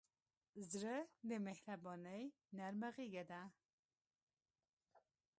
زړه 0.71 0.97
د 1.29 1.31
مهربانۍ 1.47 2.23
نرمه 2.57 2.89
غېږه 2.95 3.23
ده. 3.31 3.41